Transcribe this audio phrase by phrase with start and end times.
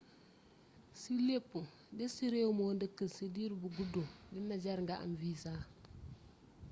[0.99, 1.51] ci lépp
[1.97, 5.53] dés ci rééw moo deekkul ci diir bu guddu dina jar nga am visa